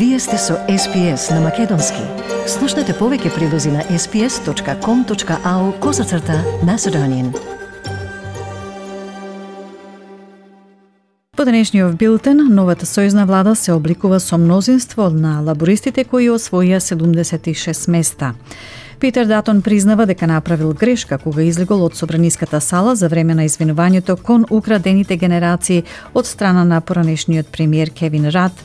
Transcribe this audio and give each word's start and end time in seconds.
Вие 0.00 0.18
сте 0.18 0.38
со 0.38 0.54
SPS 0.68 1.34
на 1.34 1.40
Македонски. 1.40 2.00
Слушнете 2.48 2.94
повеќе 2.96 3.34
прилози 3.34 3.68
на 3.68 3.82
sps.com.au 3.84 5.64
козацрта 5.78 6.38
на 6.64 6.78
Седонин. 6.78 7.34
По 11.36 11.44
денешниот 11.44 11.98
билтен, 12.00 12.40
новата 12.48 12.88
сојузна 12.88 13.26
влада 13.28 13.52
се 13.56 13.76
обликува 13.76 14.20
со 14.20 14.38
мнозинство 14.38 15.10
на 15.10 15.42
лабористите 15.44 16.04
кои 16.04 16.30
освоија 16.32 16.80
76 16.80 17.90
места. 17.90 18.32
Питер 19.00 19.26
Датон 19.26 19.60
признава 19.62 20.06
дека 20.06 20.26
направил 20.26 20.72
грешка 20.72 21.18
кога 21.18 21.42
излегол 21.42 21.84
од 21.84 21.96
собраниската 21.96 22.60
сала 22.60 22.96
за 22.96 23.08
време 23.08 23.34
на 23.34 23.44
извинувањето 23.44 24.16
кон 24.16 24.46
украдените 24.50 25.16
генерации 25.16 25.84
од 26.14 26.26
страна 26.26 26.64
на 26.64 26.80
поранешниот 26.80 27.52
премиер 27.52 27.90
Кевин 27.90 28.28
Рад– 28.28 28.52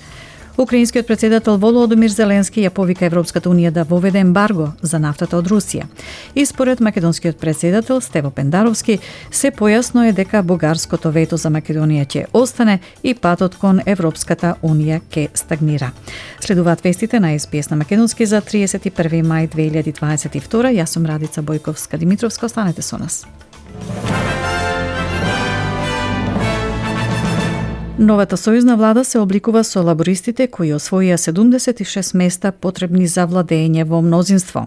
Украинскиот 0.57 1.07
председател 1.07 1.57
Володомир 1.57 2.09
Зеленски 2.09 2.61
ја 2.63 2.69
повика 2.71 3.05
Европската 3.05 3.49
унија 3.51 3.73
да 3.75 3.83
воведе 3.83 4.21
ембарго 4.23 4.69
за 4.81 4.99
нафтата 5.03 5.35
од 5.37 5.49
Русија. 5.51 5.83
И 6.35 6.45
според 6.45 6.79
македонскиот 6.79 7.37
председател 7.37 8.01
Стево 8.01 8.31
Пендаровски, 8.31 8.99
се 9.31 9.51
појасно 9.51 10.07
е 10.07 10.13
дека 10.13 10.43
бугарското 10.43 11.11
вето 11.11 11.37
за 11.37 11.51
Македонија 11.51 12.07
ќе 12.07 12.25
остане 12.33 12.79
и 13.03 13.13
патот 13.13 13.55
кон 13.59 13.81
Европската 13.85 14.55
унија 14.63 15.01
ќе 15.11 15.27
стагнира. 15.33 15.91
Следуваат 16.39 16.81
вестите 16.81 17.19
на 17.19 17.35
СПС 17.39 17.69
на 17.69 17.75
Македонски 17.75 18.25
за 18.25 18.41
31 18.41 19.27
мај 19.27 19.51
2022. 19.51 20.71
Јас 20.71 20.85
сум 20.85 21.05
Радица 21.05 21.43
Бојковска 21.43 21.97
Димитровска, 21.97 22.45
останете 22.45 22.81
со 22.81 22.97
нас. 22.97 23.25
Новата 27.97 28.35
сојузна 28.35 28.73
влада 28.75 29.05
се 29.07 29.21
обликува 29.23 29.61
со 29.63 29.79
лабористите 29.79 30.49
кои 30.51 30.73
освоија 30.75 31.15
76 31.15 32.11
места 32.19 32.51
потребни 32.51 33.07
за 33.07 33.23
владење 33.23 33.85
во 33.87 34.01
мнозинство. 34.03 34.65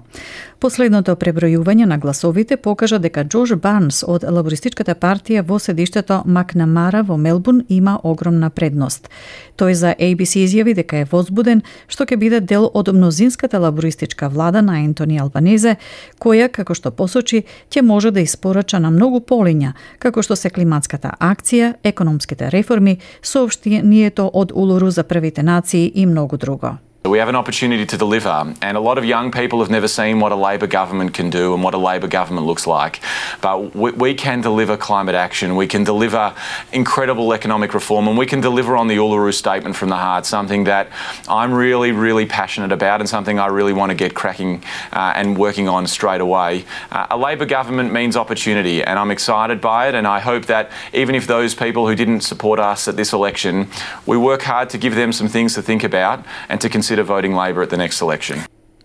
Последното 0.59 1.13
пребројување 1.15 1.85
на 1.87 1.99
гласовите 1.99 2.57
покажа 2.57 2.99
дека 2.99 3.23
Джош 3.25 3.53
Барнс 3.63 4.01
од 4.03 4.25
лабористичката 4.25 4.95
партија 4.99 5.45
во 5.47 5.59
седиштето 5.63 6.23
Макнамара 6.27 7.03
во 7.07 7.17
Мелбурн 7.17 7.61
има 7.69 8.01
огромна 8.03 8.51
предност. 8.51 9.11
Тој 9.59 9.73
за 9.73 9.93
ABC 9.93 10.41
изјави 10.43 10.75
дека 10.75 10.97
е 10.97 11.07
возбуден 11.13 11.63
што 11.87 12.09
ќе 12.09 12.17
биде 12.17 12.41
дел 12.41 12.71
од 12.75 12.89
мнозинската 12.89 13.61
лабористичка 13.61 14.29
влада 14.29 14.63
на 14.63 14.81
Ентони 14.81 15.21
Албанезе, 15.21 15.77
која, 16.19 16.49
како 16.49 16.75
што 16.75 16.91
посочи, 16.91 17.45
ќе 17.71 17.83
може 17.83 18.11
да 18.11 18.21
испорача 18.21 18.81
на 18.81 18.91
многу 18.91 19.21
полиња, 19.21 19.75
како 19.99 20.23
што 20.23 20.35
се 20.35 20.51
климатската 20.51 21.13
акција, 21.21 21.75
економските 21.85 22.51
реформи, 22.51 22.99
соопштението 23.23 24.31
од 24.33 24.53
Улуру 24.55 24.91
за 24.91 25.03
првите 25.03 25.43
нации 25.43 25.93
и 25.95 26.07
многу 26.07 26.37
друго. 26.37 26.79
We 27.09 27.19
have 27.21 27.31
an 27.31 27.37
opportunity 27.37 27.87
to 27.87 27.97
deliver, 27.97 28.55
and 28.61 28.77
a 28.77 28.81
lot 28.81 28.99
of 28.99 29.05
young 29.05 29.31
people 29.31 29.61
have 29.61 29.71
never 29.71 29.89
seen 29.89 30.21
what 30.21 30.31
a 30.31 30.37
Labor 30.37 30.67
government 30.67 31.15
can 31.15 31.31
do 31.31 31.55
and 31.55 31.63
what 31.63 31.73
a 31.73 31.79
Labor 31.79 32.07
government 32.07 32.47
looks 32.47 32.67
like. 32.67 33.01
But 33.41 33.75
we, 33.75 33.93
we, 33.93 34.15
can 34.15 34.43
deliver 34.43 34.77
climate 34.77 35.15
action, 35.15 35.57
we 35.57 35.67
can 35.67 35.85
deliver 35.85 36.35
incredible 36.71 37.33
economic 37.33 37.73
reform, 37.73 38.09
and 38.09 38.19
we 38.19 38.27
can 38.27 38.43
deliver 38.43 38.77
on 38.77 38.89
the 38.89 38.97
Uluru 38.97 39.33
Statement 39.33 39.75
from 39.75 39.89
the 39.89 39.97
Heart, 39.97 40.27
something 40.27 40.65
that 40.65 40.89
I'm 41.29 41.55
really, 41.55 41.93
really 41.93 42.27
passionate 42.27 42.73
about 42.73 43.01
and 43.01 43.09
something 43.09 43.39
I 43.39 43.47
really 43.47 43.73
want 43.73 43.89
to 43.89 43.97
get 43.97 44.15
cracking 44.15 44.63
uh, 44.93 45.15
and 45.17 45.39
working 45.39 45.67
on 45.67 45.87
straight 45.87 46.21
away. 46.21 46.67
Uh, 46.91 47.07
a 47.11 47.17
Labor 47.17 47.47
government 47.47 47.91
means 47.91 48.19
opportunity, 48.19 48.85
and 48.85 48.99
I'm 48.99 49.11
excited 49.11 49.63
by 49.63 49.89
it, 49.89 49.95
and 49.95 50.07
I 50.07 50.21
hope 50.21 50.45
that 50.47 50.71
even 50.93 51.15
if 51.15 51.27
those 51.27 51.55
people 51.55 51.89
who 51.89 51.95
didn't 51.95 52.21
support 52.21 52.61
us 52.61 52.87
at 52.87 52.97
this 52.97 53.15
election, 53.15 53.69
we 54.05 54.19
work 54.19 54.43
hard 54.43 54.69
to 54.71 54.79
give 54.79 54.95
them 54.95 55.11
some 55.11 55.29
things 55.29 55.55
to 55.55 55.63
think 55.63 55.83
about 55.83 56.23
and 56.51 56.61
to 56.61 56.69
consider 56.69 56.98
consider 56.99 57.15
voting 57.15 57.35
Labor 57.35 57.63
at 57.63 57.71
the 57.71 57.77
next 57.77 58.01
election. 58.01 58.39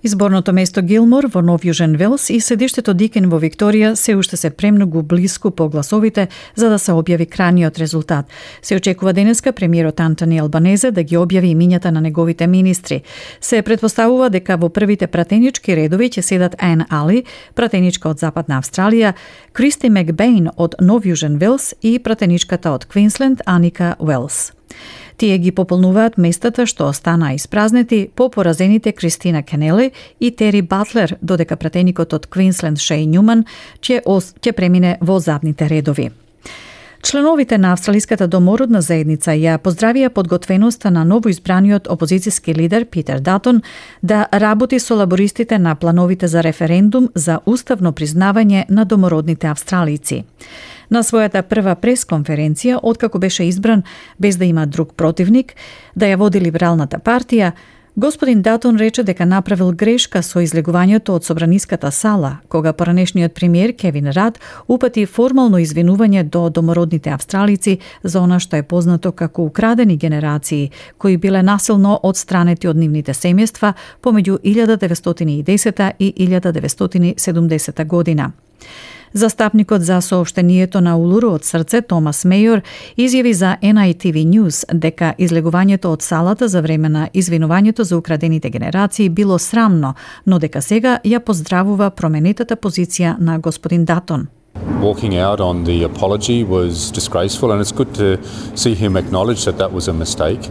Изборното 0.06 0.54
место 0.54 0.82
Гилмор 0.82 1.30
во 1.32 1.42
Нов 1.42 1.64
Јужен 1.64 1.96
Велс 1.96 2.30
и 2.30 2.42
седиштето 2.42 2.94
Дикен 2.94 3.30
во 3.32 3.40
Викторија 3.40 3.96
се 3.96 4.16
уште 4.16 4.36
се 4.38 4.50
премногу 4.50 5.02
блиску 5.02 5.52
по 5.52 5.70
гласовите 5.70 6.28
за 6.56 6.70
да 6.70 6.80
се 6.80 6.92
објави 6.92 7.24
крајниот 7.24 7.80
резултат. 7.80 8.26
Се 8.62 8.76
очекува 8.76 9.14
денеска 9.14 9.54
премиерот 9.54 10.00
Антони 10.00 10.40
Албанезе 10.40 10.92
да 10.92 11.04
ги 11.04 11.16
објави 11.16 11.56
имињата 11.56 11.92
на 11.92 12.02
неговите 12.02 12.48
министри. 12.48 13.02
Се 13.40 13.62
предпоставува 13.62 14.30
дека 14.30 14.58
во 14.58 14.70
првите 14.70 15.08
пратенички 15.08 15.76
редови 15.76 16.10
ќе 16.10 16.22
седат 16.22 16.56
Ен 16.60 16.84
Али, 16.90 17.24
пратеничка 17.56 18.10
од 18.10 18.20
Западна 18.20 18.60
Австралија, 18.60 19.14
Кристи 19.54 19.90
Мекбейн 19.90 20.50
од 20.58 20.76
Нов 20.82 21.08
Јужен 21.08 21.40
Велс 21.40 21.74
и 21.82 21.96
пратеничката 22.00 22.76
од 22.76 22.86
Квинсленд 22.92 23.40
Аника 23.46 23.96
Уелс. 24.00 24.52
Тие 25.24 25.38
ги 25.40 25.54
пополнуваат 25.56 26.18
местата 26.20 26.66
што 26.68 26.90
останаа 26.92 27.38
испразнети 27.38 28.10
по 28.12 28.26
поразените 28.30 28.92
Кристина 28.92 29.40
Кенели 29.44 29.92
и 30.20 30.32
Тери 30.36 30.62
Батлер, 30.62 31.16
додека 31.22 31.56
пратеникот 31.56 32.12
од 32.12 32.28
Квинсленд 32.28 32.76
Шеј 32.76 33.08
Нјуман 33.08 33.46
ќе, 33.80 34.02
ќе 34.04 34.52
премине 34.52 34.98
во 35.00 35.22
задните 35.24 35.70
редови. 35.72 36.10
Членовите 37.04 37.58
на 37.58 37.74
Австралиската 37.74 38.28
домородна 38.32 38.80
заедница 38.82 39.34
ја 39.36 39.58
поздравија 39.60 40.08
подготвеноста 40.10 40.88
на 40.92 41.02
новоизбраниот 41.04 41.90
опозицијски 41.92 42.56
лидер 42.56 42.86
Питер 42.86 43.20
Датон 43.20 43.60
да 44.04 44.28
работи 44.34 44.80
со 44.80 44.96
лабористите 44.96 45.60
на 45.60 45.76
плановите 45.76 46.28
за 46.28 46.44
референдум 46.44 47.10
за 47.16 47.40
уставно 47.46 47.92
признавање 47.92 48.64
на 48.70 48.86
домородните 48.86 49.48
австралици. 49.48 50.24
На 50.90 51.04
својата 51.04 51.42
прва 51.42 51.76
пресконференција, 51.76 52.80
откако 52.84 53.20
беше 53.20 53.44
избран 53.44 53.84
без 54.20 54.38
да 54.38 54.46
има 54.46 54.66
друг 54.66 54.96
противник, 54.96 55.56
да 55.96 56.06
ја 56.06 56.16
води 56.16 56.40
Либералната 56.40 57.04
партија, 57.04 57.52
Господин 57.96 58.42
Датон 58.42 58.78
рече 58.78 59.04
дека 59.04 59.26
направил 59.26 59.72
грешка 59.72 60.24
со 60.26 60.42
излегувањето 60.42 61.14
од 61.14 61.26
собраниската 61.28 61.92
сала, 61.92 62.40
кога 62.50 62.74
поранешниот 62.74 63.34
премиер 63.34 63.76
Кевин 63.78 64.10
Рад 64.10 64.40
упати 64.68 65.06
формално 65.06 65.60
извинување 65.62 66.24
до 66.24 66.50
домородните 66.50 67.14
австралици 67.14 67.78
за 68.04 68.22
она 68.22 68.40
што 68.40 68.58
е 68.58 68.64
познато 68.64 69.12
како 69.12 69.46
украдени 69.46 69.98
генерации, 69.98 70.72
кои 70.98 71.18
биле 71.18 71.44
насилно 71.44 72.00
одстранети 72.04 72.68
од 72.68 72.82
нивните 72.82 73.14
семејства 73.14 73.74
помеѓу 74.02 74.40
1910 74.42 75.92
и 76.00 76.14
1970 76.18 77.86
година. 77.86 78.32
Застапникот 79.14 79.82
за 79.82 80.02
соопштението 80.02 80.82
на 80.82 80.98
Улуру 80.98 81.30
од 81.38 81.46
срце 81.46 81.82
Томас 81.82 82.24
Мејор 82.26 82.62
изјави 82.98 83.34
за 83.34 83.56
NITV 83.62 84.26
News 84.26 84.64
дека 84.74 85.14
излегувањето 85.18 85.94
од 85.94 86.02
салата 86.02 86.48
за 86.48 86.62
време 86.62 86.90
на 86.90 87.10
извинувањето 87.14 87.84
за 87.84 87.98
украдените 87.98 88.50
генерации 88.50 89.10
било 89.10 89.40
срамно, 89.40 89.94
но 90.26 90.40
дека 90.40 90.62
сега 90.62 91.00
ја 91.06 91.20
поздравува 91.20 91.90
променетата 91.90 92.56
позиција 92.56 93.16
на 93.20 93.40
господин 93.40 93.86
Датон. 93.86 94.28
Walking 94.82 95.18
out 95.18 95.40
on 95.40 95.64
the 95.64 95.84
apology 95.84 96.44
was 96.44 96.92
disgraceful, 96.92 97.52
and 97.52 97.62
it's 97.62 97.72
good 97.72 97.94
to 97.96 98.24
see 98.58 98.76
him 98.76 98.98
acknowledge 98.98 99.46
that 99.46 99.58
that 99.58 99.72
was 99.72 99.88
a 99.88 99.94
mistake. 99.94 100.50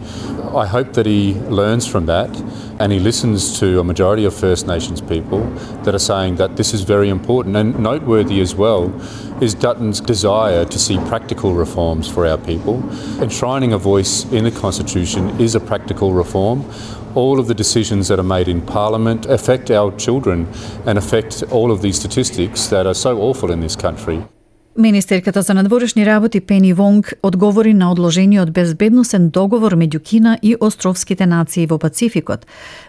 I 0.55 0.67
hope 0.67 0.93
that 0.95 1.07
he 1.07 1.35
learns 1.35 1.87
from 1.87 2.07
that 2.07 2.31
and 2.79 2.91
he 2.91 2.99
listens 2.99 3.61
to 3.61 3.79
a 3.79 3.85
majority 3.85 4.25
of 4.25 4.35
First 4.35 4.67
Nations 4.67 5.01
people 5.01 5.41
that 5.85 5.95
are 5.95 6.01
saying 6.01 6.35
that 6.37 6.57
this 6.57 6.75
is 6.75 6.83
very 6.83 7.09
important. 7.09 7.57
And 7.57 7.79
noteworthy 7.79 8.41
as 8.41 8.57
well 8.57 8.93
is 9.41 9.55
Dutton's 9.55 10.01
desire 10.01 10.65
to 10.65 10.79
see 10.79 10.97
practical 11.07 11.55
reforms 11.55 12.09
for 12.09 12.27
our 12.27 12.39
people. 12.39 12.83
Enshrining 13.23 13.73
a 13.73 13.79
voice 13.79 14.25
in 14.33 14.45
the 14.45 14.51
Constitution 14.51 15.41
is 15.41 15.55
a 15.55 15.61
practical 15.61 16.13
reform 16.13 16.69
all 17.15 17.39
of 17.39 17.47
the 17.47 17.55
decisions 17.55 18.09
that 18.09 18.19
are 18.19 18.25
made 18.25 18.49
in 18.49 18.61
Parliament 18.61 19.27
affect 19.27 19.71
our 19.71 19.95
children 19.97 20.49
and 20.87 20.99
affect 20.99 21.43
all 21.51 21.71
of 21.71 21.83
these 21.83 21.97
statistics 21.99 22.67
that 22.69 22.87
are 22.87 22.95
so 22.95 23.21
awful 23.21 23.51
in 23.51 23.61
this 23.61 23.77
country. 23.77 24.25
Министерката 24.77 25.43
за 25.43 25.55
надворешни 25.55 26.07
работи 26.07 26.41
Пени 26.41 26.73
Вонг 26.73 27.15
одговори 27.23 27.75
на 27.75 27.93
одложениот 27.93 28.51
безбедносен 28.51 29.29
договор 29.29 29.77
меѓу 29.77 30.01
Кина 30.01 30.39
и 30.43 30.57
островските 30.61 31.27
нации 31.27 31.67
во 31.67 31.77
Пацификот, 31.79 32.47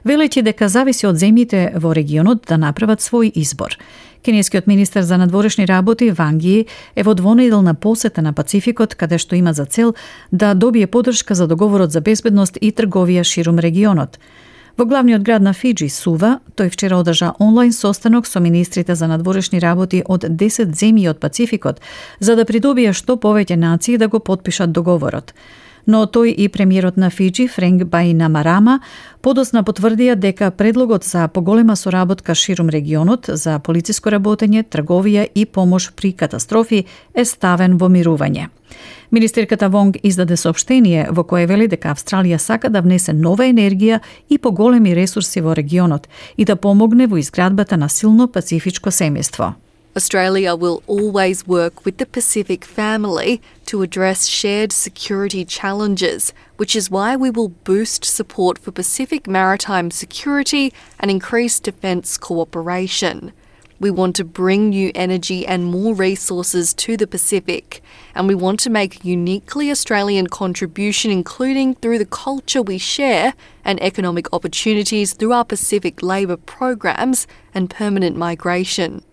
велејќи 0.08 0.42
дека 0.48 0.70
зависи 0.72 1.04
од 1.08 1.20
земјите 1.20 1.76
во 1.76 1.92
регионот 1.92 2.48
да 2.48 2.56
направат 2.58 3.04
свој 3.04 3.34
избор. 3.36 3.76
Кинескиот 4.24 4.68
министер 4.68 5.04
за 5.04 5.18
надворешни 5.18 5.68
работи 5.68 6.12
Ванги 6.12 6.66
е 6.96 7.04
во 7.04 7.14
двонеделна 7.14 7.76
посета 7.76 8.22
на 8.22 8.32
Пацификот, 8.32 8.96
каде 8.96 9.18
што 9.18 9.36
има 9.36 9.52
за 9.54 9.66
цел 9.66 9.94
да 10.32 10.54
добие 10.54 10.88
подршка 10.88 11.36
за 11.36 11.48
договорот 11.48 11.92
за 11.92 12.00
безбедност 12.00 12.58
и 12.62 12.72
трговија 12.72 13.24
ширум 13.24 13.60
регионот. 13.60 14.20
Во 14.76 14.86
главниот 14.86 15.22
град 15.22 15.42
на 15.46 15.54
Фиджи, 15.54 15.86
Сува, 15.86 16.40
тој 16.58 16.72
вчера 16.74 16.98
одржа 16.98 17.36
онлайн 17.38 17.70
состанок 17.72 18.26
со 18.26 18.40
министрите 18.42 18.96
за 18.96 19.06
надворешни 19.08 19.60
работи 19.62 20.02
од 20.02 20.26
10 20.26 20.74
земји 20.74 21.12
од 21.12 21.20
Пацификот, 21.22 21.78
за 22.20 22.34
да 22.36 22.46
придобие 22.46 22.94
што 22.94 23.14
повеќе 23.14 23.54
нации 23.56 23.98
да 24.02 24.08
го 24.08 24.18
подпишат 24.20 24.74
договорот 24.74 25.36
но 25.86 26.06
тој 26.06 26.32
и 26.32 26.48
премиерот 26.50 26.98
на 26.98 27.10
Фиджи 27.10 27.48
Френк 27.48 27.84
Баинамарама 27.86 28.80
подосна 29.22 29.64
потврдија 29.64 30.16
дека 30.16 30.52
предлогот 30.52 31.04
за 31.04 31.28
поголема 31.28 31.76
соработка 31.76 32.36
ширум 32.36 32.70
регионот 32.70 33.26
за 33.28 33.60
полициско 33.60 34.10
работење, 34.10 34.64
трговија 34.64 35.28
и 35.36 35.46
помош 35.46 35.92
при 35.96 36.14
катастрофи 36.14 36.86
е 37.14 37.26
ставен 37.26 37.78
во 37.78 37.90
мирување. 37.90 38.50
Министерката 39.12 39.70
Вонг 39.70 39.98
издаде 40.04 40.38
сообштение 40.38 41.08
во 41.12 41.24
кое 41.24 41.46
вели 41.46 41.68
дека 41.68 41.92
Австралија 41.94 42.38
сака 42.38 42.70
да 42.70 42.82
внесе 42.82 43.14
нова 43.14 43.46
енергија 43.46 44.00
и 44.30 44.38
поголеми 44.38 44.96
ресурси 44.96 45.42
во 45.42 45.54
регионот 45.54 46.08
и 46.38 46.46
да 46.46 46.56
помогне 46.56 47.08
во 47.08 47.18
изградбата 47.18 47.78
на 47.78 47.90
силно 47.90 48.28
пацифичко 48.28 48.90
семејство. 48.90 49.54
Australia 49.96 50.56
will 50.56 50.82
always 50.88 51.46
work 51.46 51.86
with 51.86 52.00
the 52.00 52.06
Pacific 52.08 52.66
family 52.66 53.40
to 53.68 53.84
address 53.84 54.26
shared 54.26 54.72
security 54.72 55.46
challenges, 55.46 56.34
which 56.58 56.76
is 56.76 56.90
why 56.90 57.16
we 57.16 57.30
will 57.30 57.50
boost 57.50 58.04
support 58.04 58.58
for 58.58 58.72
Pacific 58.72 59.28
maritime 59.28 59.92
security 59.92 60.74
and 61.00 61.12
increase 61.12 61.60
defence 61.60 62.18
cooperation. 62.18 63.34
We 63.80 63.92
want 63.92 64.16
to 64.16 64.24
bring 64.24 64.70
new 64.70 64.92
energy 64.96 65.46
and 65.46 65.66
more 65.66 65.94
resources 65.94 66.74
to 66.76 66.98
the 66.98 67.06
Pacific, 67.06 67.84
and 68.16 68.28
we 68.28 68.34
want 68.34 68.60
to 68.62 68.72
make 68.72 69.06
uniquely 69.06 69.70
Australian 69.70 70.26
contribution, 70.26 71.12
including 71.12 71.76
through 71.76 72.00
the 72.00 72.06
culture 72.06 72.64
we 72.64 72.80
share 72.80 73.36
and 73.64 73.80
economic 73.84 74.28
opportunities 74.34 75.14
through 75.14 75.34
our 75.34 75.46
Pacific 75.46 76.02
labour 76.02 76.38
programs 76.38 77.28
and 77.54 77.70
permanent 77.70 78.18
migration. 78.18 79.04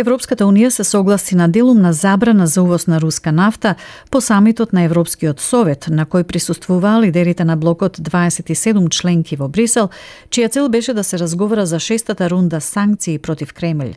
Европската 0.00 0.46
Унија 0.48 0.70
се 0.72 0.84
согласи 0.84 1.36
на 1.36 1.48
делумна 1.48 1.92
забрана 1.92 2.46
за 2.46 2.62
увоз 2.62 2.86
на 2.86 3.00
руска 3.00 3.32
нафта 3.32 3.74
по 4.10 4.20
самитот 4.20 4.72
на 4.72 4.82
Европскиот 4.88 5.40
совет, 5.40 5.88
на 5.92 6.06
кој 6.06 6.24
присуствуваа 6.24 7.02
лидерите 7.04 7.44
на 7.44 7.56
блокот 7.56 7.98
27 8.00 8.88
членки 8.88 9.36
во 9.36 9.48
Брисел, 9.48 9.90
чија 10.30 10.48
цел 10.48 10.68
беше 10.68 10.94
да 10.94 11.04
се 11.04 11.18
разговара 11.18 11.66
за 11.66 11.80
шестата 11.80 12.30
рунда 12.30 12.60
санкции 12.60 13.18
против 13.18 13.52
Кремљ. 13.52 13.94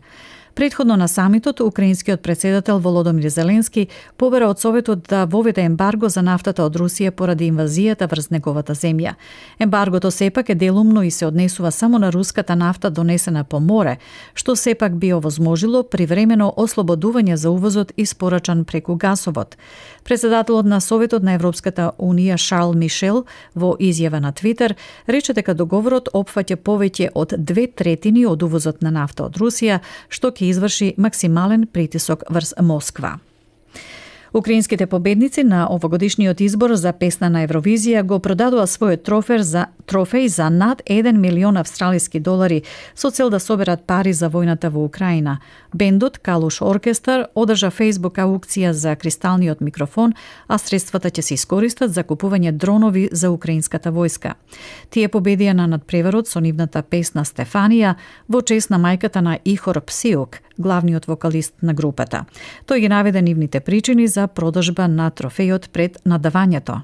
Предходно 0.56 0.98
на 0.98 1.08
самитот, 1.08 1.60
украинскиот 1.60 2.22
председател 2.22 2.80
Володомир 2.80 3.30
Зеленски 3.30 3.88
побера 4.18 4.48
од 4.50 4.60
Советот 4.60 5.00
да 5.10 5.26
воведе 5.26 5.62
ембарго 5.66 6.10
за 6.10 6.22
нафтата 6.22 6.62
од 6.64 6.76
Русија 6.78 7.10
поради 7.12 7.48
инвазијата 7.50 8.06
врз 8.06 8.30
неговата 8.30 8.76
земја. 8.78 9.16
Ембаргото 9.60 10.12
сепак 10.12 10.50
е 10.50 10.56
делумно 10.56 11.04
и 11.04 11.12
се 11.12 11.26
однесува 11.26 11.72
само 11.72 11.98
на 11.98 12.12
руската 12.14 12.56
нафта 12.56 12.92
донесена 12.92 13.44
по 13.44 13.60
море, 13.60 13.98
што 14.36 14.56
сепак 14.56 14.96
би 14.96 15.14
овозможило 15.14 15.84
привремено 15.84 16.54
ослободување 16.58 17.34
за 17.34 17.50
увозот 17.50 17.92
испорачан 17.98 18.64
преку 18.66 18.96
гасовод. 18.96 19.58
Председателот 20.04 20.66
на 20.66 20.82
Советот 20.82 21.24
на 21.24 21.34
Европската 21.34 21.92
Унија 21.98 22.38
Шарл 22.38 22.74
Мишел 22.74 23.26
во 23.56 23.74
изјава 23.80 24.20
на 24.20 24.32
Твитер 24.32 24.76
рече 25.08 25.34
дека 25.34 25.54
договорот 25.54 26.10
опфаќа 26.14 26.56
повеќе 26.56 27.10
од 27.16 27.34
две 27.38 27.68
третини 27.68 28.26
од 28.26 28.44
увозот 28.44 28.82
на 28.82 28.92
нафта 28.92 29.26
од 29.26 29.38
Русија, 29.38 29.80
што 30.10 30.30
ќе 30.30 30.43
изврши 30.52 30.94
максимален 30.98 31.68
притисок 31.68 32.24
врз 32.30 32.54
Москва. 32.60 33.20
Украинските 34.34 34.88
победници 34.88 35.44
на 35.44 35.68
овогодишниот 35.72 36.42
избор 36.42 36.74
за 36.74 36.94
песна 36.94 37.30
на 37.30 37.44
Евровизија 37.46 38.02
го 38.02 38.18
продадува 38.20 38.66
својот 38.66 39.04
трофер 39.06 39.44
за 39.46 39.68
трофеј 39.86 40.26
за 40.28 40.50
над 40.50 40.82
1 40.90 41.18
милион 41.18 41.58
австралиски 41.58 42.20
долари 42.20 42.64
со 42.96 43.12
цел 43.12 43.30
да 43.30 43.40
соберат 43.40 43.84
пари 43.86 44.14
за 44.14 44.30
војната 44.30 44.70
во 44.70 44.86
Украина. 44.86 45.38
Бендот 45.74 46.18
Калуш 46.18 46.62
Оркестар 46.62 47.28
одржа 47.36 47.70
Facebook 47.70 48.18
аукција 48.18 48.72
за 48.72 48.96
кристалниот 48.96 49.62
микрофон, 49.62 50.14
а 50.48 50.58
средствата 50.58 51.12
ќе 51.12 51.22
се 51.22 51.34
искористат 51.34 51.94
за 51.94 52.04
купување 52.04 52.52
дронови 52.52 53.10
за 53.12 53.30
украинската 53.30 53.92
војска. 53.92 54.34
Тие 54.90 55.10
победија 55.10 55.54
на 55.54 55.68
надпреварот 55.68 56.28
со 56.28 56.40
нивната 56.40 56.82
песна 56.82 57.22
Стефанија 57.22 57.96
во 58.28 58.42
чест 58.42 58.70
на 58.70 58.80
мајката 58.80 59.22
на 59.22 59.38
Ихор 59.46 59.82
Псиок, 59.82 60.42
главниот 60.58 61.06
вокалист 61.06 61.54
на 61.62 61.74
групата. 61.74 62.26
Тој 62.66 62.80
ги 62.80 62.90
наведе 62.90 63.22
нивните 63.22 63.60
причини 63.60 64.08
за 64.08 64.23
продажба 64.35 64.89
на 64.89 65.11
трофејот 65.11 65.69
пред 65.69 65.99
надавањето. 66.07 66.81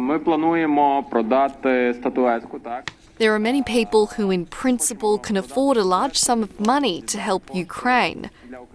Ми 0.00 0.24
плануемо 0.24 1.04
продати 1.10 1.94
статуетку, 1.94 2.58
так? 2.58 2.92
There 3.18 3.32
are 3.36 3.38
many 3.38 3.62
people 3.62 4.06
who, 4.16 4.30
in 4.30 4.46
principle, 4.46 5.14
can 5.26 5.36
afford 5.36 5.76
a 5.76 5.84
large 5.96 6.16
sum 6.16 6.38
of 6.42 6.50
money 6.72 6.96
to 7.12 7.16
help 7.28 7.42
Ukraine. 7.54 8.22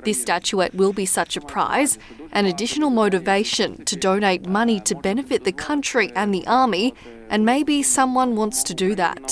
This 0.05 0.21
statuette 0.21 0.75
will 0.81 0.93
be 0.93 1.05
such 1.05 1.31
a 1.35 1.41
prize, 1.53 1.91
an 2.31 2.45
additional 2.45 2.91
motivation 3.03 3.69
to 3.89 3.95
donate 4.09 4.41
money 4.59 4.79
to 4.89 4.93
benefit 5.09 5.43
the 5.43 5.57
country 5.69 6.07
and 6.19 6.27
the 6.33 6.45
army, 6.61 6.93
and 7.31 7.39
maybe 7.53 7.77
someone 7.97 8.31
wants 8.41 8.59
to 8.69 8.73
do 8.85 8.89
that. 9.03 9.25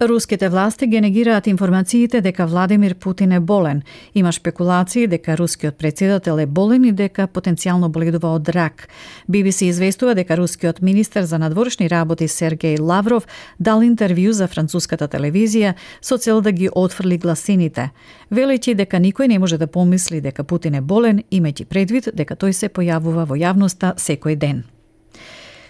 Руските 0.00 0.48
власти 0.48 0.86
ги 0.86 1.00
негираат 1.00 1.46
информациите 1.46 2.20
дека 2.20 2.46
Владимир 2.46 2.94
Путин 2.94 3.32
е 3.32 3.40
болен. 3.40 3.82
Има 4.14 4.32
спекулации 4.32 5.06
дека 5.06 5.38
рускиот 5.38 5.74
председател 5.74 6.38
е 6.38 6.46
болен 6.46 6.84
и 6.84 6.92
дека 6.92 7.26
потенцијално 7.26 7.88
боледува 7.88 8.28
од 8.28 8.48
рак. 8.48 8.88
BBC 9.30 9.66
известува 9.66 10.14
дека 10.14 10.36
рускиот 10.36 10.82
министер 10.82 11.22
за 11.22 11.38
надворешни 11.38 11.90
работи 11.90 12.28
Сергеј 12.28 12.78
Лавров 12.80 13.26
дал 13.58 13.82
интервју 13.82 14.30
за 14.30 14.46
француската 14.46 15.08
телевизија 15.08 15.74
со 16.00 16.18
цел 16.18 16.40
да 16.40 16.52
ги 16.52 16.70
отфрли 16.72 17.18
гласините. 17.18 17.90
Велејќи 18.30 18.74
дека 18.74 19.02
никој 19.02 19.26
не 19.26 19.38
може 19.38 19.58
да 19.58 19.66
помисли 19.66 20.20
дека 20.20 20.44
Путин 20.44 20.74
е 20.74 20.80
болен, 20.80 21.22
имајќи 21.30 21.64
предвид 21.64 22.08
дека 22.14 22.36
тој 22.36 22.52
се 22.52 22.68
појавува 22.68 23.26
во 23.26 23.34
јавноста 23.34 23.96
секој 23.98 24.36
ден. 24.36 24.77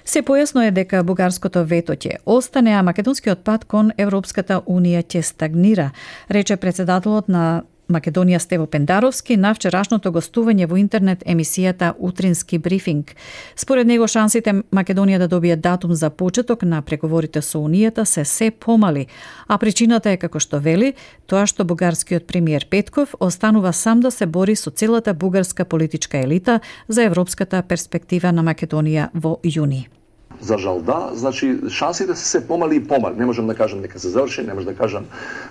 Се 0.08 0.22
појасно 0.24 0.62
е 0.64 0.70
дека 0.72 1.02
бугарското 1.04 1.66
вето 1.68 1.92
ќе 1.92 2.22
остане, 2.24 2.72
а 2.72 2.82
македонскиот 2.82 3.42
пат 3.44 3.66
кон 3.68 3.90
Европската 4.00 4.62
Унија 4.64 5.02
ќе 5.04 5.20
стагнира, 5.20 5.90
рече 6.32 6.56
председателот 6.56 7.28
на 7.28 7.64
Македонија 7.92 8.38
Стево 8.40 8.66
Пендаровски 8.66 9.36
на 9.36 9.50
вчерашното 9.52 10.08
гостување 10.12 10.64
во 10.70 10.78
интернет 10.80 11.26
емисијата 11.26 11.90
Утрински 11.98 12.58
брифинг. 12.58 13.12
Според 13.56 13.86
него 13.86 14.08
шансите 14.08 14.54
Македонија 14.72 15.18
да 15.18 15.28
добие 15.28 15.56
датум 15.56 15.92
за 15.92 16.10
почеток 16.10 16.62
на 16.62 16.80
преговорите 16.82 17.42
со 17.42 17.60
Унијата 17.60 18.04
се 18.04 18.24
се 18.24 18.50
помали, 18.50 19.06
а 19.46 19.58
причината 19.58 20.10
е 20.10 20.16
како 20.16 20.40
што 20.40 20.60
вели, 20.60 20.94
тоа 21.26 21.44
што 21.44 21.68
бугарскиот 21.68 22.24
премиер 22.24 22.66
Петков 22.70 23.14
останува 23.20 23.72
сам 23.72 24.00
да 24.00 24.10
се 24.10 24.26
бори 24.26 24.56
со 24.56 24.70
целата 24.70 25.14
бугарска 25.14 25.64
политичка 25.64 26.18
елита 26.18 26.60
за 26.88 27.02
европската 27.02 27.62
перспектива 27.62 28.32
на 28.32 28.42
Македонија 28.42 29.10
во 29.12 29.36
јуни. 29.44 29.97
За 30.40 30.58
жал 30.58 30.80
да, 30.80 31.10
значи 31.14 31.58
шансите 31.68 32.14
се 32.14 32.24
се 32.24 32.46
помали 32.46 32.76
и 32.76 32.86
помали. 32.86 33.16
Не 33.18 33.26
можам 33.26 33.46
да 33.46 33.54
кажам 33.54 33.80
дека 33.82 33.98
се 33.98 34.08
заврши, 34.08 34.42
не 34.42 34.54
можам 34.54 34.72
да 34.72 34.78
кажам 34.78 35.04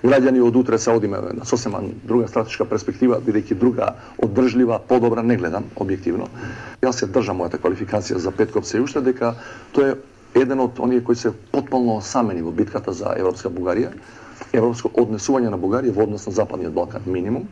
граѓани 0.03 0.41
од 0.47 0.55
утре 0.55 0.77
се 0.79 0.91
одиме 0.91 1.19
на 1.33 1.45
сосема 1.45 1.81
друга 2.03 2.27
стратешка 2.27 2.65
перспектива, 2.65 3.19
бидејќи 3.19 3.53
друга 3.59 3.89
оддржлива, 4.23 4.79
подобра 4.79 5.23
не 5.23 5.35
гледам 5.37 5.67
објективно. 5.75 6.29
Јас 6.81 7.03
се 7.03 7.07
држам 7.11 7.41
мојата 7.43 7.59
квалификација 7.59 8.17
за 8.17 8.31
Петков 8.31 8.67
се 8.67 8.79
уште 8.81 9.01
дека 9.01 9.35
тоа 9.75 9.91
е 9.91 9.95
еден 10.41 10.59
од 10.59 10.79
оние 10.79 11.03
кои 11.03 11.15
се 11.15 11.31
потполно 11.51 11.97
осамени 11.97 12.41
во 12.41 12.51
битката 12.51 12.93
за 12.93 13.13
Европска 13.17 13.49
Бугарија, 13.49 13.91
европско 14.53 14.91
однесување 14.95 15.51
на 15.51 15.59
Бугарија 15.59 15.95
во 15.95 16.07
однос 16.07 16.27
на 16.27 16.31
Западниот 16.31 16.73
Балкан 16.73 17.03
минимум. 17.05 17.47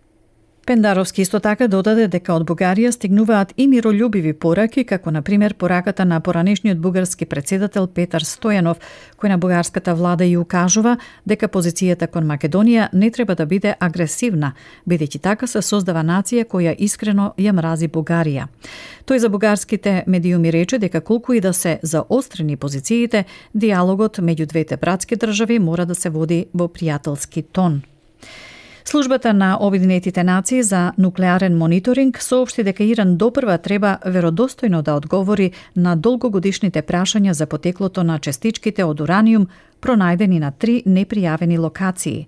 Пендаровски 0.65 1.21
исто 1.21 1.39
така 1.39 1.67
додаде 1.69 2.07
дека 2.09 2.33
од 2.33 2.43
Бугарија 2.49 2.89
стигнуваат 2.89 3.51
и 3.57 3.67
миролюбиви 3.69 4.31
пораки, 4.33 4.83
како 4.83 5.11
на 5.11 5.21
пример 5.21 5.53
пораката 5.53 6.05
на 6.05 6.17
поранешниот 6.19 6.79
бугарски 6.81 7.25
председател 7.29 7.85
Петар 7.87 8.25
Стојанов, 8.25 8.81
кој 9.21 9.29
на 9.29 9.37
бугарската 9.37 9.93
влада 9.93 10.25
и 10.25 10.33
укажува 10.37 10.95
дека 11.25 11.51
позицијата 11.53 12.07
кон 12.09 12.25
Македонија 12.25 12.89
не 12.93 13.11
треба 13.11 13.35
да 13.35 13.45
биде 13.45 13.75
агресивна, 13.79 14.55
бидејќи 14.89 15.21
така 15.21 15.47
се 15.47 15.61
создава 15.61 16.01
нација 16.01 16.49
која 16.49 16.73
искрено 16.73 17.33
ја 17.37 17.53
мрази 17.53 17.87
Бугарија. 17.87 18.47
Тој 19.05 19.17
за 19.21 19.29
бугарските 19.29 20.03
медиуми 20.07 20.49
рече 20.49 20.81
дека 20.81 21.01
колку 21.01 21.33
и 21.33 21.41
да 21.41 21.53
се 21.53 21.79
заострени 21.83 22.57
позициите, 22.57 23.25
диалогот 23.53 24.17
меѓу 24.17 24.45
двете 24.45 24.77
братски 24.77 25.15
држави 25.15 25.59
мора 25.59 25.85
да 25.85 25.95
се 25.95 26.09
води 26.09 26.47
во 26.53 26.65
пријателски 26.65 27.45
тон. 27.51 27.83
Службата 28.87 29.33
на 29.33 29.57
Обединетите 29.61 30.23
нации 30.23 30.63
за 30.63 30.93
нуклеарен 30.97 31.57
мониторинг 31.57 32.21
соопшти 32.21 32.63
дека 32.63 32.83
Иран 32.83 33.17
допрва 33.17 33.57
треба 33.57 33.97
веродостојно 34.05 34.81
да 34.81 34.93
одговори 34.93 35.51
на 35.75 35.95
долгогодишните 35.95 36.81
прашања 36.81 37.31
за 37.31 37.45
потеклото 37.45 38.03
на 38.03 38.19
честичките 38.19 38.85
од 38.85 39.01
ураниум 39.01 39.47
пронајдени 39.81 40.39
на 40.39 40.51
три 40.51 40.83
непријавени 40.85 41.57
локации. 41.57 42.27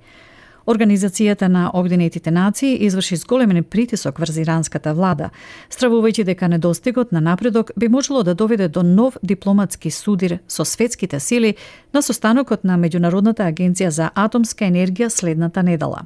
Организацијата 0.67 1.47
на 1.47 1.71
Обединетите 1.73 2.31
нации 2.31 2.85
изврши 2.85 3.15
зголемен 3.15 3.63
притисок 3.63 4.17
врз 4.19 4.37
иранската 4.41 4.91
влада, 4.93 5.29
стравувајќи 5.71 6.25
дека 6.27 6.49
недостигот 6.51 7.13
на 7.15 7.21
напредок 7.21 7.71
би 7.77 7.87
можело 7.87 8.23
да 8.23 8.35
доведе 8.35 8.67
до 8.67 8.83
нов 8.83 9.17
дипломатски 9.23 9.91
судир 9.91 10.39
со 10.47 10.65
светските 10.65 11.19
сили 11.19 11.55
на 11.93 12.01
состанокот 12.01 12.63
на 12.63 12.75
Меѓународната 12.75 13.47
агенција 13.47 13.87
за 13.87 14.09
атомска 14.15 14.67
енергија 14.67 15.07
следната 15.09 15.63
недела. 15.63 16.03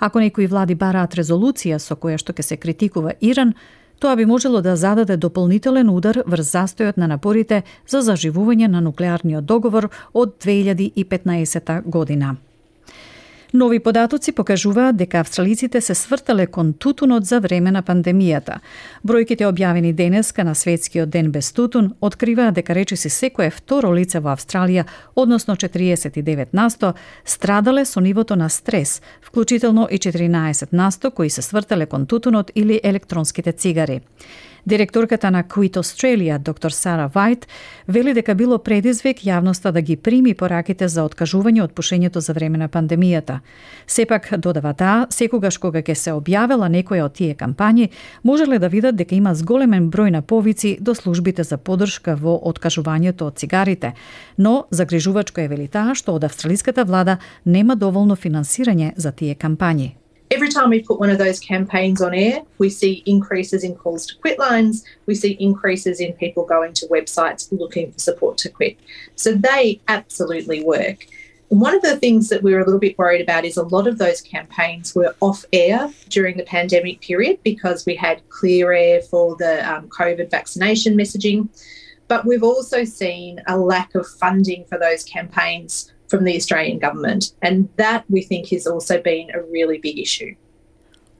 Ако 0.00 0.20
некои 0.20 0.46
влади 0.46 0.74
бараат 0.74 1.14
резолуција 1.14 1.78
со 1.78 1.94
која 1.94 2.18
што 2.18 2.32
ќе 2.32 2.42
се 2.42 2.56
критикува 2.56 3.14
Иран, 3.20 3.54
Тоа 4.02 4.16
би 4.16 4.24
можело 4.26 4.60
да 4.62 4.76
зададе 4.76 5.16
дополнителен 5.16 5.90
удар 5.90 6.24
врз 6.26 6.48
застојот 6.50 6.96
на 6.98 7.06
напорите 7.06 7.62
за 7.86 8.02
заживување 8.02 8.66
на 8.66 8.80
нуклеарниот 8.82 9.46
договор 9.46 9.92
од 10.12 10.42
2015 10.42 11.82
година. 11.86 12.36
Нови 13.52 13.80
податоци 13.80 14.32
покажуваат 14.32 14.96
дека 14.96 15.18
австралиците 15.20 15.80
се 15.80 15.94
свртале 15.94 16.46
кон 16.46 16.72
тутунот 16.72 17.26
за 17.28 17.40
време 17.40 17.70
на 17.70 17.82
пандемијата. 17.82 18.60
Бројките 19.04 19.44
објавени 19.44 19.92
денеска 19.92 20.44
на 20.44 20.54
светскиот 20.54 21.10
ден 21.10 21.28
без 21.32 21.52
тутун 21.52 21.90
откриваат 22.00 22.54
дека 22.54 22.74
речиси 22.74 23.10
секое 23.10 23.50
второ 23.50 23.92
лице 23.92 24.20
во 24.20 24.32
Австралија, 24.32 24.86
односно 25.16 25.56
49 25.56 26.48
насто, 26.52 26.94
страдале 27.24 27.84
со 27.84 28.00
нивото 28.00 28.36
на 28.36 28.48
стрес, 28.48 29.02
вклучително 29.20 29.86
и 29.90 29.98
14 29.98 30.72
насто 30.72 31.10
кои 31.10 31.30
се 31.30 31.42
свртале 31.42 31.86
кон 31.86 32.06
тутунот 32.06 32.50
или 32.54 32.80
електронските 32.82 33.52
цигари. 33.52 34.00
Директорката 34.66 35.30
на 35.30 35.42
Quit 35.42 35.76
Australia, 35.76 36.38
доктор 36.38 36.70
Сара 36.70 37.10
Вајт, 37.14 37.46
вели 37.88 38.14
дека 38.14 38.34
било 38.34 38.58
предизвик 38.58 39.24
јавноста 39.26 39.72
да 39.72 39.80
ги 39.82 39.96
прими 39.96 40.34
пораките 40.34 40.86
за 40.88 41.02
откажување 41.02 41.64
од 41.64 41.72
пушењето 41.74 42.20
за 42.22 42.32
време 42.32 42.58
на 42.58 42.68
пандемијата. 42.68 43.40
Сепак, 43.86 44.28
додава 44.38 44.72
таа, 44.72 45.06
секогаш 45.10 45.58
кога 45.58 45.82
ќе 45.82 45.94
се 45.94 46.14
објавела 46.14 46.68
некоја 46.70 47.08
од 47.10 47.14
тие 47.18 47.34
кампањи, 47.34 47.88
можеле 48.22 48.58
да 48.58 48.68
видат 48.68 48.94
дека 48.96 49.14
има 49.14 49.34
зголемен 49.34 49.90
број 49.90 50.10
на 50.10 50.22
повици 50.22 50.76
до 50.80 50.94
службите 50.94 51.42
за 51.42 51.58
поддршка 51.58 52.14
во 52.14 52.38
откажувањето 52.38 53.26
од 53.32 53.42
цигарите, 53.42 53.94
но 54.38 54.66
загрижувачко 54.70 55.40
е 55.40 55.48
вели 55.48 55.66
таа 55.66 55.94
што 55.94 56.14
од 56.14 56.24
австралиската 56.24 56.84
влада 56.84 57.18
нема 57.44 57.74
доволно 57.74 58.14
финансирање 58.14 58.92
за 58.96 59.10
тие 59.10 59.34
кампањи. 59.34 60.01
Every 60.32 60.48
time 60.48 60.70
we 60.70 60.80
put 60.80 60.98
one 60.98 61.10
of 61.10 61.18
those 61.18 61.38
campaigns 61.38 62.00
on 62.00 62.14
air, 62.14 62.42
we 62.56 62.70
see 62.70 63.02
increases 63.04 63.64
in 63.64 63.74
calls 63.74 64.06
to 64.06 64.16
quit 64.16 64.38
lines, 64.38 64.82
we 65.04 65.14
see 65.14 65.32
increases 65.32 66.00
in 66.00 66.14
people 66.14 66.46
going 66.46 66.72
to 66.72 66.86
websites 66.86 67.52
looking 67.52 67.92
for 67.92 67.98
support 67.98 68.38
to 68.38 68.48
quit. 68.48 68.78
So 69.14 69.34
they 69.34 69.82
absolutely 69.88 70.64
work. 70.64 71.06
One 71.48 71.74
of 71.74 71.82
the 71.82 71.98
things 71.98 72.30
that 72.30 72.42
we 72.42 72.54
were 72.54 72.60
a 72.60 72.64
little 72.64 72.80
bit 72.80 72.96
worried 72.96 73.20
about 73.20 73.44
is 73.44 73.58
a 73.58 73.62
lot 73.64 73.86
of 73.86 73.98
those 73.98 74.22
campaigns 74.22 74.94
were 74.94 75.14
off 75.20 75.44
air 75.52 75.92
during 76.08 76.38
the 76.38 76.44
pandemic 76.44 77.02
period 77.02 77.40
because 77.44 77.84
we 77.84 77.94
had 77.94 78.26
clear 78.30 78.72
air 78.72 79.02
for 79.02 79.36
the 79.36 79.70
um, 79.70 79.86
COVID 79.90 80.30
vaccination 80.30 80.96
messaging. 80.96 81.50
But 82.08 82.24
we've 82.24 82.42
also 82.42 82.84
seen 82.84 83.42
a 83.48 83.58
lack 83.58 83.94
of 83.94 84.08
funding 84.08 84.64
for 84.64 84.78
those 84.78 85.04
campaigns 85.04 85.92
from 86.12 86.24
the 86.24 86.36
Australian 86.36 86.78
government. 86.78 87.32
And 87.40 87.70
that 87.76 88.04
we 88.10 88.20
think 88.20 88.48
has 88.48 88.66
also 88.66 89.00
been 89.00 89.30
a 89.30 89.40
really 89.40 89.78
big 89.78 89.98
issue. 89.98 90.36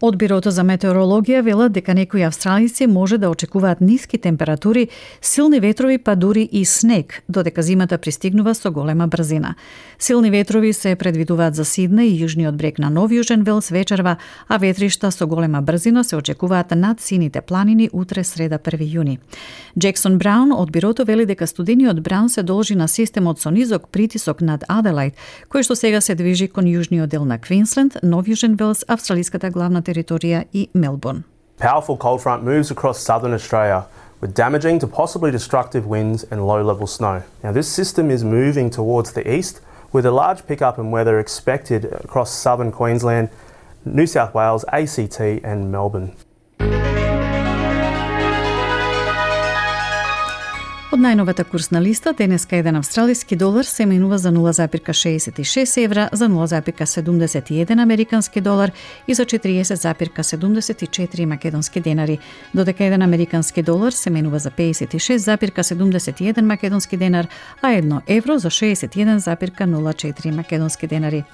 Од 0.03 0.17
Бирото 0.19 0.51
за 0.51 0.65
метеорологија 0.67 1.45
велат 1.47 1.71
дека 1.77 1.95
некои 1.95 2.25
австралици 2.27 2.89
може 2.91 3.21
да 3.23 3.29
очекуваат 3.31 3.81
ниски 3.81 4.19
температури, 4.19 4.89
силни 5.21 5.61
ветрови 5.61 5.99
па 5.99 6.17
дури 6.17 6.49
и 6.53 6.65
снег, 6.65 7.23
додека 7.29 7.63
зимата 7.63 7.99
пристигнува 7.99 8.55
со 8.55 8.73
голема 8.73 9.07
брзина. 9.07 9.55
Силни 9.99 10.31
ветрови 10.31 10.73
се 10.73 10.97
предвидуваат 10.97 11.55
за 11.55 11.65
Сидне 11.65 12.07
и 12.07 12.19
јужниот 12.19 12.57
брег 12.59 12.81
на 12.83 12.91
Нов 12.91 13.11
Јужен 13.15 13.45
Велс 13.47 13.71
вечерва, 13.71 14.17
а 14.49 14.59
ветришта 14.59 15.13
со 15.13 15.27
голема 15.27 15.63
брзина 15.63 16.05
се 16.05 16.17
очекуваат 16.17 16.75
над 16.75 17.01
сините 17.01 17.41
планини 17.41 17.89
утре 17.93 18.25
среда 18.25 18.59
1 18.59 18.83
јуни. 18.83 19.19
Джексон 19.79 20.19
Браун 20.19 20.53
од 20.53 20.73
Бирото 20.73 21.05
вели 21.05 21.27
дека 21.27 21.47
студениот 21.47 22.03
Браун 22.03 22.29
се 22.29 22.43
должи 22.43 22.75
на 22.75 22.89
системот 22.89 23.41
со 23.41 23.51
низок 23.51 23.87
притисок 23.89 24.41
над 24.41 24.65
Аделајд, 24.69 25.13
кој 25.49 25.63
што 25.63 25.77
сега 25.77 26.01
се 26.01 26.15
движи 26.15 26.49
кон 26.49 26.65
јужниот 26.65 27.07
дел 27.07 27.25
на 27.25 27.39
Квинсленд, 27.39 28.03
Нов 28.03 28.27
Јужен 28.27 28.59
Велс, 28.59 28.85
австралиската 28.89 29.51
главна 29.51 29.83
Melbourne. 30.75 31.25
Powerful 31.59 31.97
cold 31.97 32.23
front 32.23 32.43
moves 32.43 32.71
across 32.71 33.01
southern 33.01 33.33
Australia 33.33 33.87
with 34.21 34.35
damaging 34.35 34.79
to 34.79 34.87
possibly 34.87 35.31
destructive 35.31 35.87
winds 35.87 36.25
and 36.25 36.47
low 36.47 36.63
level 36.63 36.87
snow. 36.87 37.23
Now, 37.43 37.53
this 37.53 37.69
system 37.69 38.11
is 38.11 38.25
moving 38.25 38.71
towards 38.71 39.13
the 39.13 39.29
east 39.31 39.61
with 39.93 40.07
a 40.07 40.11
large 40.11 40.47
pickup 40.47 40.79
in 40.79 40.91
weather 40.91 41.19
expected 41.19 41.85
across 41.87 42.33
southern 42.33 42.73
Queensland, 42.73 43.31
New 43.85 44.07
South 44.07 44.35
Wales, 44.35 44.65
ACT, 44.73 45.21
and 45.21 45.71
Melbourne. 45.71 46.15
Од 50.93 51.01
најновата 51.01 51.47
курсна 51.49 51.81
листа, 51.81 52.11
денеска 52.13 52.59
еден 52.61 52.77
австралиски 52.77 53.37
долар 53.37 53.65
се 53.65 53.87
менува 53.89 54.19
за 54.19 54.29
0,66 54.29 55.85
евра, 55.85 56.09
за 56.13 56.29
0,71 56.29 57.83
американски 57.83 58.41
долар 58.41 58.73
и 59.09 59.15
за 59.15 59.25
40,74 59.25 61.25
македонски 61.25 61.81
денари, 61.81 62.19
додека 62.55 62.85
еден 62.85 63.03
американски 63.03 63.63
долар 63.63 63.93
се 63.93 64.11
менува 64.11 64.39
за 64.39 64.51
56,71 64.51 66.41
македонски 66.41 66.97
денар, 66.97 67.27
а 67.63 67.73
едно 67.73 68.03
евро 68.07 68.39
за 68.39 68.51
61,04 68.51 70.31
македонски 70.31 70.87
денари. 70.87 71.25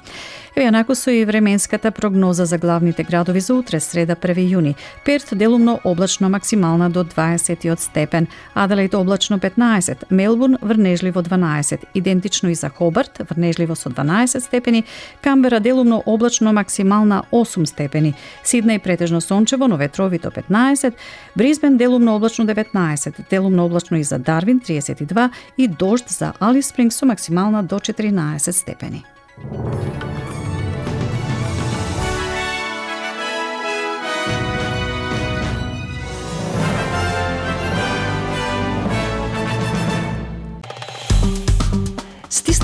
Еве 0.57 0.69
онаку 0.69 0.95
со 0.95 1.11
и 1.11 1.25
временската 1.25 1.91
прогноза 1.91 2.45
за 2.45 2.59
главните 2.59 3.05
градови 3.05 3.41
за 3.41 3.55
утре, 3.55 3.81
среда 3.81 4.15
1 4.15 4.35
јуни. 4.35 4.75
Перт 5.05 5.29
делумно 5.35 5.81
облачно 5.85 6.29
максимална 6.29 6.91
до 6.91 7.05
20 7.05 7.79
степен, 7.79 8.27
Аделаид 8.55 8.95
облачно 8.95 9.39
15, 9.49 10.11
Мелбурн 10.11 10.59
врнежливо 10.61 11.23
12, 11.23 11.81
идентично 11.95 12.49
и 12.49 12.55
за 12.55 12.69
Хобарт, 12.69 13.21
врнежливо 13.31 13.75
со 13.75 13.91
12 13.91 14.45
степени, 14.45 14.85
Камбера 15.23 15.61
делумно 15.61 16.03
облачно 16.07 16.53
максимална 16.53 17.25
8 17.31 17.67
степени, 17.67 18.15
Сиднеј 18.45 18.79
претежно 18.79 19.21
сончево, 19.21 19.69
но 19.69 19.77
ветрови 19.77 20.19
до 20.19 20.31
15, 20.31 20.95
Бризбен 21.35 21.79
делумно 21.79 22.15
облачно 22.15 22.45
19, 22.45 23.15
делумно 23.31 23.65
облачно 23.65 23.97
и 23.97 24.03
за 24.03 24.19
Дарвин 24.19 24.61
32 24.61 25.31
и 25.57 25.69
дожд 25.69 26.05
за 26.09 26.33
Алис 26.41 26.69
Спринг 26.69 26.93
со 26.93 27.07
максимална 27.07 27.63
до 27.63 27.81
14 27.81 28.57
степени. 28.57 29.05